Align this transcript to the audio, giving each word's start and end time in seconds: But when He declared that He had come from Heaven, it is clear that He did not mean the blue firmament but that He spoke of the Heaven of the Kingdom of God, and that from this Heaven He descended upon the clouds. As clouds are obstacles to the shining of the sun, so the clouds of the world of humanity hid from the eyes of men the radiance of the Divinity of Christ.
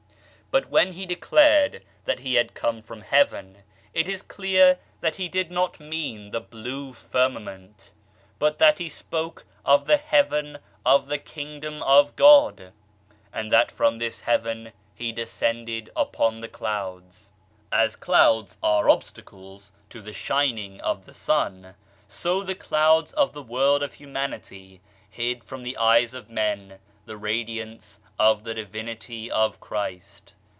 But 0.53 0.69
when 0.69 0.91
He 0.91 1.05
declared 1.05 1.81
that 2.03 2.19
He 2.19 2.33
had 2.33 2.53
come 2.53 2.81
from 2.81 2.99
Heaven, 3.03 3.63
it 3.93 4.09
is 4.09 4.21
clear 4.21 4.79
that 4.99 5.15
He 5.15 5.29
did 5.29 5.49
not 5.49 5.79
mean 5.79 6.31
the 6.31 6.41
blue 6.41 6.91
firmament 6.91 7.93
but 8.37 8.59
that 8.59 8.77
He 8.77 8.89
spoke 8.89 9.45
of 9.63 9.85
the 9.85 9.95
Heaven 9.95 10.59
of 10.85 11.07
the 11.07 11.17
Kingdom 11.19 11.81
of 11.83 12.17
God, 12.17 12.73
and 13.31 13.49
that 13.53 13.71
from 13.71 13.97
this 13.97 14.19
Heaven 14.19 14.73
He 14.93 15.13
descended 15.13 15.89
upon 15.95 16.41
the 16.41 16.49
clouds. 16.49 17.31
As 17.71 17.95
clouds 17.95 18.57
are 18.61 18.89
obstacles 18.89 19.71
to 19.89 20.01
the 20.01 20.11
shining 20.11 20.81
of 20.81 21.05
the 21.05 21.13
sun, 21.13 21.75
so 22.09 22.43
the 22.43 22.55
clouds 22.55 23.13
of 23.13 23.31
the 23.31 23.41
world 23.41 23.81
of 23.83 23.93
humanity 23.93 24.81
hid 25.09 25.45
from 25.45 25.63
the 25.63 25.77
eyes 25.77 26.13
of 26.13 26.29
men 26.29 26.79
the 27.05 27.15
radiance 27.15 28.01
of 28.19 28.43
the 28.43 28.53
Divinity 28.53 29.31
of 29.31 29.61
Christ. 29.61 30.33